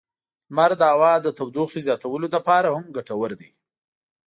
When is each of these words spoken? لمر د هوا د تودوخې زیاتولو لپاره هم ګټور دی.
لمر 0.51 0.71
د 0.81 0.83
هوا 0.93 1.13
د 1.21 1.27
تودوخې 1.37 1.79
زیاتولو 1.87 2.27
لپاره 2.35 2.67
هم 2.75 2.85
ګټور 2.95 3.31
دی. 3.39 3.49